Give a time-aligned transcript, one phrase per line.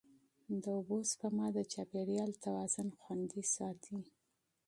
[0.63, 3.97] د اوبو سپما د چاپېریال توازن خوندي ساتي.